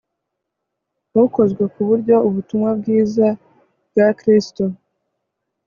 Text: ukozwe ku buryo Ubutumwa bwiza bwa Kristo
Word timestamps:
ukozwe 1.25 1.63
ku 1.73 1.81
buryo 1.87 2.15
Ubutumwa 2.27 2.69
bwiza 2.79 3.27
bwa 3.89 4.07
Kristo 4.19 4.63